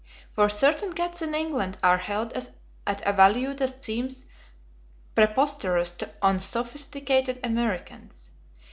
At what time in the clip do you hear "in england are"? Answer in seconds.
1.21-1.99